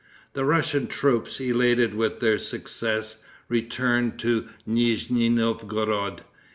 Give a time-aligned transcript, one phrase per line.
[0.33, 6.23] The Russian troops, elated with their success, returned to Nizni Novgorod.